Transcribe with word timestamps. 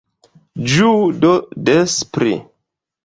Ĝuu 0.75 1.03
do 1.25 1.33
des 1.69 1.97
pli! 2.17 2.33